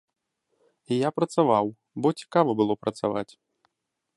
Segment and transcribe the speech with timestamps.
[0.95, 1.65] І я працаваў,
[2.05, 3.29] бо цікава было працаваць.